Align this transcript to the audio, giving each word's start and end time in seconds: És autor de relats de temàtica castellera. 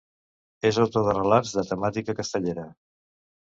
És 0.69 0.79
autor 0.83 1.05
de 1.07 1.13
relats 1.17 1.51
de 1.59 1.65
temàtica 1.73 2.17
castellera. 2.21 2.67